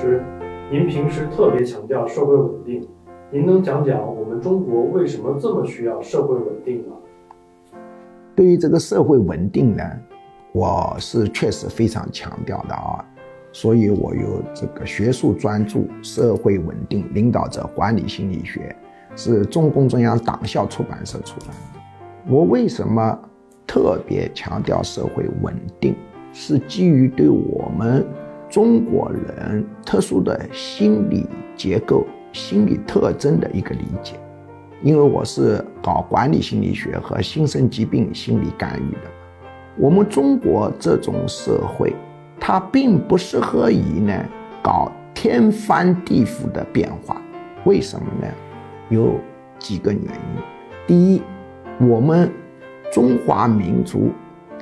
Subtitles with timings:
[0.00, 0.22] 师，
[0.70, 2.86] 您平时特别强调社会稳定，
[3.32, 6.94] 您能讲讲我们中国为什么这么需要社会稳定吗？
[8.36, 9.82] 对于这个社会稳定呢，
[10.52, 13.04] 我是确实非常强调的啊，
[13.50, 18.72] 所以我有这个学术专著《社会稳定领导者管理心理学》，
[19.20, 22.32] 是中共中央党校出版社出版的。
[22.32, 23.18] 我为什么
[23.66, 25.96] 特别强调社会稳定？
[26.32, 28.06] 是基于对我们
[28.48, 34.14] 中国人特殊的心理结构、心理特征的一个理解，
[34.82, 39.10] 因为我是搞管理心理学和新生疾病心理干预的。
[39.76, 41.94] 我们中国这种社会，
[42.40, 44.12] 它并不适合于呢
[44.62, 47.20] 搞天翻地覆的变化。
[47.64, 48.32] 为什么呢？
[48.88, 49.20] 有
[49.58, 50.42] 几个原因。
[50.86, 51.22] 第一，
[51.80, 52.32] 我们
[52.92, 54.10] 中华民族。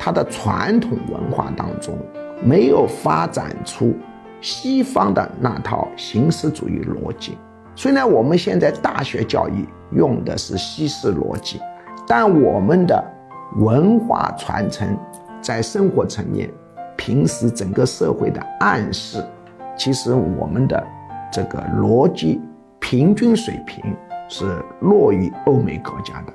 [0.00, 1.98] 它的传统文化当中
[2.42, 3.94] 没有发展出
[4.40, 7.36] 西方的那套形式主义逻辑。
[7.74, 11.60] 虽然我们现在大学教育用的是西式逻辑，
[12.06, 13.04] 但我们的
[13.56, 14.96] 文化传承
[15.40, 16.50] 在生活层面、
[16.96, 19.24] 平时整个社会的暗示，
[19.76, 20.86] 其实我们的
[21.32, 22.40] 这个逻辑
[22.78, 23.84] 平均水平
[24.28, 24.44] 是
[24.80, 26.32] 弱于欧美国家的。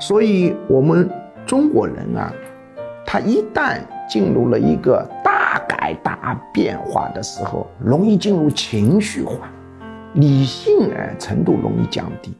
[0.00, 1.08] 所以，我们
[1.46, 2.32] 中国人啊。
[3.10, 5.37] 他一旦进入了一个大
[5.68, 9.50] 改大变化的时候，容易进入情绪化，
[10.14, 12.34] 理性呃程度容易降低。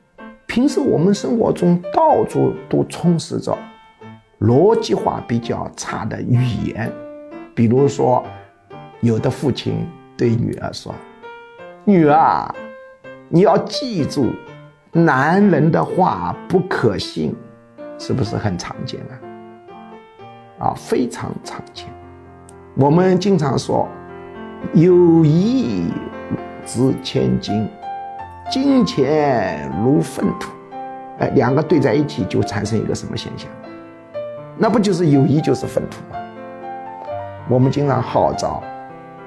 [0.46, 3.56] 平时我们生活中到处都充斥着
[4.40, 6.90] 逻辑化比较差的语言，
[7.54, 8.24] 比如说，
[9.00, 10.94] 有的父亲对女儿说
[11.84, 12.52] ：“女儿，
[13.28, 14.32] 你要记住，
[14.92, 17.36] 男人的话不可信。”
[18.00, 20.68] 是不是很常见啊？
[20.68, 21.86] 啊，非常常见。
[22.80, 23.88] 我们经常说，
[24.72, 25.92] 友谊
[26.64, 27.68] 值千金，
[28.48, 30.52] 金钱如粪土。
[31.18, 33.50] 哎，两个对在一起就产生一个什么现象？
[34.56, 36.20] 那不就是友谊就是粪土吗？
[37.48, 38.62] 我们经常号召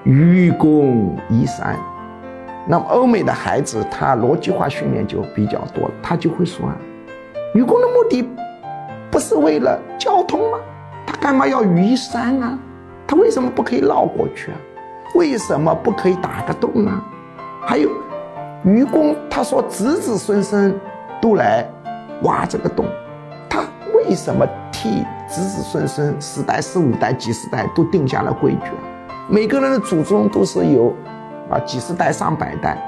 [0.06, 1.78] 愚公移山。
[2.66, 6.78] 那么欧美的孩子，他逻辑化训练就比较多，他就会说啊，
[7.54, 8.26] 愚公的目的
[9.12, 10.58] 不是为了交通吗？
[11.06, 12.58] 他干嘛要移山啊？
[13.12, 14.58] 他为什么不可以绕过去啊？
[15.16, 17.04] 为什么不可以打个洞呢？
[17.60, 17.90] 还有，
[18.64, 20.74] 愚公他说子子孙孙
[21.22, 21.70] 都来
[22.24, 22.86] 挖这个洞，
[23.50, 28.72] 他为什么替子子孙孙十代、十五代、几十代都定下了规矩？
[29.30, 30.96] 每个人的祖宗都是有
[31.50, 32.82] 啊几十代、上百代，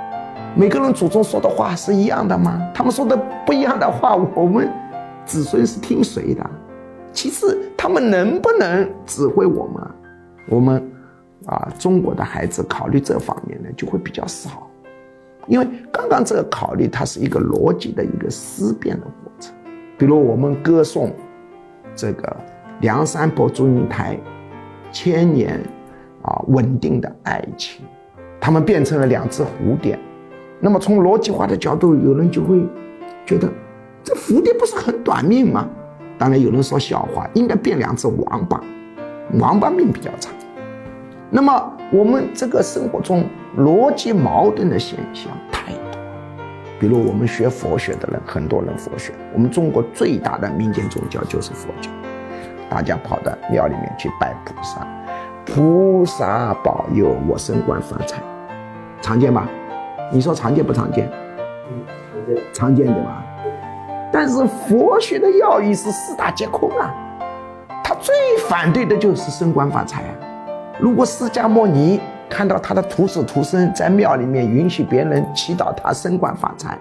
[0.55, 2.61] 每个人祖宗说的话是一样的吗？
[2.73, 4.72] 他们说的不一样的话，我们
[5.25, 6.50] 子孙是听谁的？
[7.11, 9.84] 其次，他们能不能指挥我们？
[9.84, 9.91] 啊
[10.47, 10.83] 我们
[11.45, 14.67] 啊，中国的孩子考虑这方面呢，就会比较少，
[15.47, 19.53] 因为刚刚这个考虑，它是一个逻辑的一个思辨的过程。
[19.97, 21.11] 比如我们歌颂
[21.95, 22.35] 这个
[22.81, 24.17] 梁山伯祝英台
[24.91, 25.61] 千年
[26.21, 27.85] 啊稳定的爱情，
[28.39, 29.97] 他们变成了两只蝴蝶。
[30.59, 32.65] 那么从逻辑化的角度，有人就会
[33.25, 33.49] 觉得，
[34.03, 35.67] 这蝴蝶不是很短命吗？
[36.17, 38.63] 当然有人说笑话，应该变两只王八，
[39.39, 40.33] 王八命比较长。
[41.29, 43.25] 那么我们这个生活中
[43.57, 45.99] 逻辑矛盾的现象太多，
[46.79, 51.89] 比如我们学佛学的人，很多人佛学，我们中国最大的民间宗教就是佛教，
[52.69, 54.88] 大家跑到庙里面去拜菩萨，
[55.45, 58.22] 菩萨保佑我升官发财，
[59.01, 59.49] 常见吧？
[60.11, 61.09] 你说常见不常见？
[61.72, 61.81] 嗯，
[62.27, 63.23] 常见，常见对吧？
[64.11, 67.12] 但是佛学的要义是四大皆空啊，他
[68.03, 68.14] 最
[68.50, 70.16] 反对的就是升官发财啊。
[70.78, 76.78] 如果释迦牟尼看到他的徒子徒孙在庙里面允许别人祈祷他升官发财，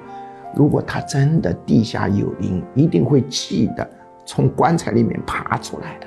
[0.53, 3.89] 如果他真的地下有灵，一定会气得
[4.27, 6.07] 从棺材里面爬出来的。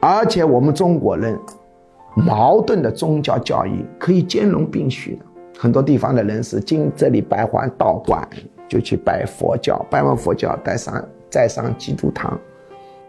[0.00, 1.38] 而且我们中国人
[2.14, 5.24] 矛盾的宗教教育可以兼容并蓄的，
[5.58, 8.22] 很多地方的人是经这里拜还道观。
[8.68, 12.38] 就去拜佛教，拜完佛教再上再上基督堂，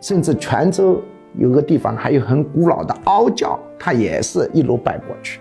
[0.02, 1.02] 甚至泉州
[1.36, 5.40] 有个地方还有很古老的凹教，它也是一路拜过去。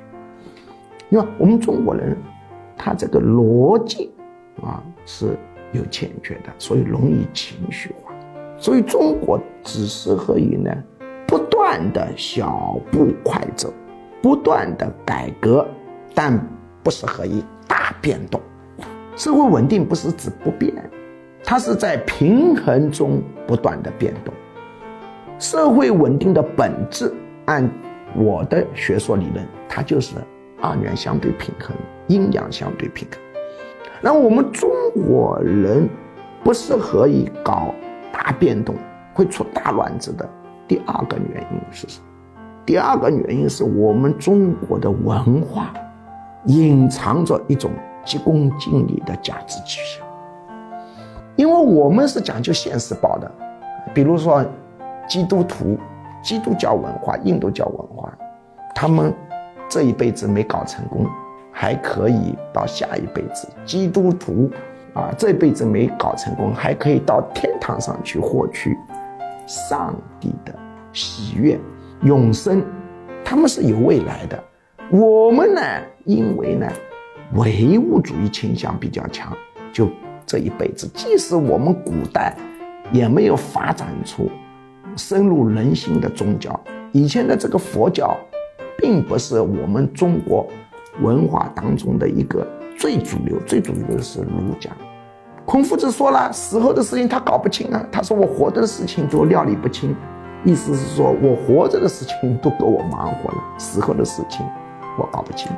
[1.09, 2.17] 因为我们中国人，
[2.77, 4.13] 他这个逻辑
[4.63, 5.37] 啊是
[5.73, 8.13] 有欠缺的，所以容易情绪化。
[8.59, 10.71] 所以中国只适合于呢
[11.27, 13.73] 不断的小步快走，
[14.23, 15.67] 不断的改革，
[16.15, 16.39] 但
[16.83, 18.41] 不适合于大变动。
[19.17, 20.73] 社会稳定不是指不变，
[21.43, 24.33] 它是在平衡中不断的变动。
[25.41, 27.11] 社会稳定的本质，
[27.47, 27.67] 按
[28.15, 30.17] 我的学说理论，它就是
[30.61, 31.75] 二元相对平衡，
[32.09, 33.19] 阴阳相对平衡。
[34.03, 34.71] 那我们中
[35.07, 35.89] 国人
[36.45, 37.75] 不适合于搞
[38.13, 38.75] 大变动，
[39.15, 40.29] 会出大乱子的。
[40.69, 42.07] 第二个原因是什么？
[42.67, 45.73] 第二个原因是我们中国的文化
[46.45, 47.71] 隐藏着一种
[48.05, 50.07] 急功近利的价值取向，
[51.35, 53.33] 因为我们是讲究现世报的。
[53.93, 54.45] 比如说，
[55.11, 55.77] 基督徒、
[56.23, 58.17] 基督教文化、印度教文化，
[58.73, 59.13] 他们
[59.69, 61.05] 这一辈子没搞成功，
[61.51, 64.49] 还可以到下一辈子；基督徒
[64.95, 68.79] 啊，这辈子没搞成功，还可以到天堂上去获取
[69.49, 70.55] 上帝的
[70.93, 71.59] 喜悦。
[72.03, 72.65] 永生，
[73.25, 74.41] 他们是有未来的。
[74.93, 75.61] 我们呢，
[76.05, 76.69] 因为呢，
[77.35, 79.37] 唯物主义倾向比较强，
[79.73, 79.89] 就
[80.25, 82.37] 这一辈子，即使我们古代
[82.93, 84.31] 也没有发展出
[85.01, 86.59] 深入人心的宗教。
[86.93, 88.15] 以前的这个佛教，
[88.77, 90.47] 并不是我们中国
[91.01, 93.39] 文化当中的一个最主流。
[93.47, 94.71] 最主流的是儒家。
[95.47, 97.85] 孔夫子说了，死后的事情他搞不清啊。
[97.91, 99.97] 他说我活着的事情都料理不清。
[100.45, 104.45] 意思是说，我活着的事情都给我忙活了，死后的事情
[104.99, 105.51] 我搞不清。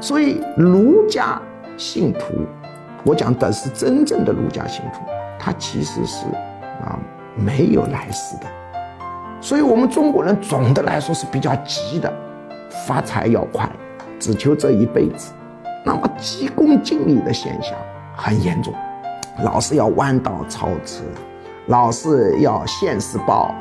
[0.00, 1.40] 所以儒家
[1.76, 2.34] 信徒，
[3.04, 5.00] 我讲的是真正的儒家信徒，
[5.38, 6.26] 他其实是
[6.82, 6.98] 啊
[7.34, 8.46] 没有来世的。
[9.40, 12.12] 所以我们中国人总的来说是比较急的，
[12.86, 13.68] 发财要快，
[14.18, 15.32] 只求这一辈子。
[15.84, 17.74] 那么急功近利的现象
[18.14, 18.74] 很严重，
[19.42, 21.02] 老是要弯道超车，
[21.66, 23.54] 老是要现世报。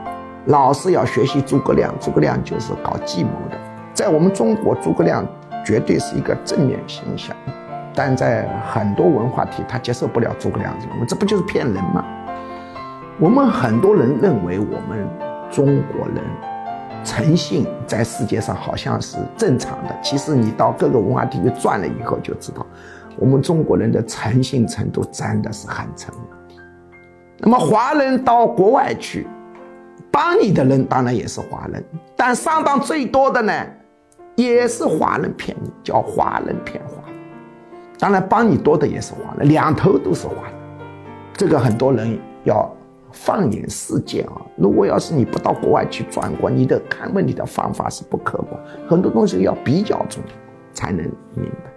[0.46, 3.58] 老是要学习诸葛亮，诸葛亮就是搞计谋的。
[3.94, 5.24] 在我们中国，诸葛亮
[5.66, 7.36] 绝对是一个正面形象，
[7.94, 12.04] 但在很多文化体，他接受不了诸葛亮这种，这不就是骗人吗？
[13.22, 15.06] 我们很多人认为我们
[15.52, 16.24] 中国人
[17.04, 22.66] 诚信在世界上好像是正常的，其实你到各个文化地区转了以后就知道，
[23.18, 26.62] 我们中国人的诚信程度真的是很成问题
[27.40, 29.28] 那么华人到国外去。
[30.12, 31.84] 帮你的人当然也是华人，
[32.16, 33.54] 但上当最多的呢，
[34.36, 37.04] 也是华人骗你，叫华人骗华。
[38.00, 40.54] 当然帮你多的也是华人，两头都是华人。
[41.34, 42.68] 这个很多人要
[43.12, 50.22] 放眼世界啊，如果要是你不到国外去转过，你的看问题的方法是不客观，很多东西要比较中
[50.74, 51.04] 才能
[51.36, 51.72] 明白。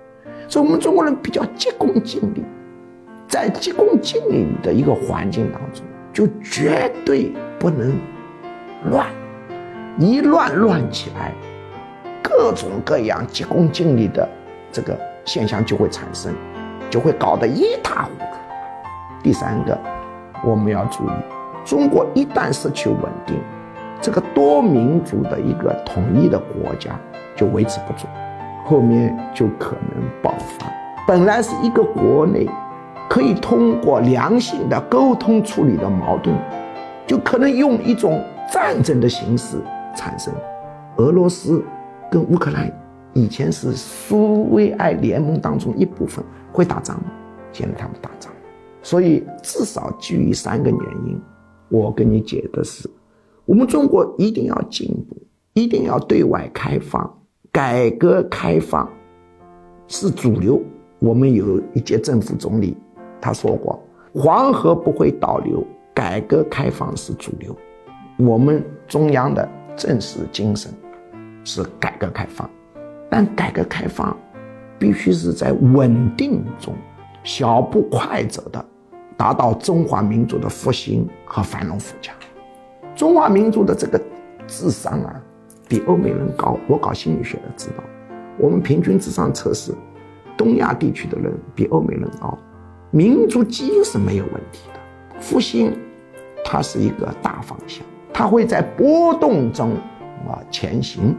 [0.48, 2.44] 所以我们中国人比较急功近利，
[3.28, 7.92] 在急功近利的一个环境当中，就绝对不能。
[8.90, 9.06] 乱，
[9.96, 11.32] 一乱乱起来，
[12.20, 14.28] 各种各样急功近利的
[14.72, 16.34] 这个现象就会产生，
[16.90, 18.24] 就会搞得一塌糊涂。
[19.22, 19.78] 第三个，
[20.44, 21.10] 我们要注意，
[21.64, 23.36] 中国一旦失去稳定，
[24.00, 26.98] 这个多民族的一个统一的国家
[27.36, 28.06] 就维持不住，
[28.64, 30.66] 后面就可能爆发。
[31.06, 32.48] 本来是一个国内
[33.08, 36.34] 可以通过良性的沟通处理的矛盾，
[37.06, 38.22] 就可能用一种。
[38.52, 39.56] 战争的形式
[39.96, 40.30] 产生，
[40.96, 41.64] 俄罗斯
[42.10, 42.70] 跟乌克兰
[43.14, 46.22] 以前是苏维埃联盟当中一部分，
[46.52, 47.04] 会打仗吗？
[47.50, 48.30] 现在他们打仗，
[48.82, 51.20] 所以至少基于三个原因，
[51.68, 52.90] 我跟你解的是，
[53.44, 55.16] 我们中国一定要进步，
[55.54, 57.18] 一定要对外开放，
[57.50, 58.88] 改革开放
[59.86, 60.60] 是主流。
[60.98, 62.76] 我们有一届政府总理
[63.20, 63.80] 他说过，
[64.12, 67.56] 黄河不会倒流，改革开放是主流。
[68.18, 70.72] 我们中央的正式精神
[71.44, 72.48] 是改革开放，
[73.08, 74.16] 但改革开放
[74.78, 76.74] 必须是在稳定中
[77.24, 78.64] 小步快走的，
[79.16, 82.14] 达到中华民族的复兴和繁荣富强。
[82.94, 84.00] 中华民族的这个
[84.46, 85.20] 智商啊，
[85.68, 86.58] 比欧美人高。
[86.66, 87.84] 我搞心理学的知道，
[88.38, 89.72] 我们平均智商测试，
[90.36, 92.36] 东亚地区的人比欧美人高。
[92.90, 95.74] 民族基因是没有问题的，复兴
[96.44, 97.84] 它是一个大方向。
[98.12, 99.72] 它会在波动中
[100.28, 101.16] 啊前行，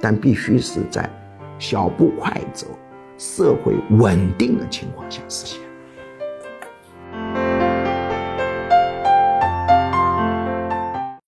[0.00, 1.08] 但必须是在
[1.58, 2.66] 小步快走、
[3.18, 5.60] 社会稳定的情况下实现。